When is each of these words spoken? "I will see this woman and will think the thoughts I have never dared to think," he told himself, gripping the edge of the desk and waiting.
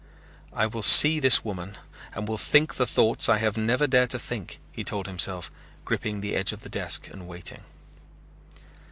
"I 0.51 0.65
will 0.65 0.81
see 0.81 1.19
this 1.19 1.45
woman 1.45 1.77
and 2.15 2.27
will 2.27 2.39
think 2.39 2.73
the 2.73 2.87
thoughts 2.87 3.29
I 3.29 3.37
have 3.37 3.55
never 3.55 3.85
dared 3.85 4.09
to 4.09 4.17
think," 4.17 4.59
he 4.71 4.83
told 4.83 5.05
himself, 5.05 5.51
gripping 5.85 6.21
the 6.21 6.35
edge 6.35 6.53
of 6.53 6.61
the 6.61 6.69
desk 6.69 7.07
and 7.09 7.27
waiting. 7.27 7.61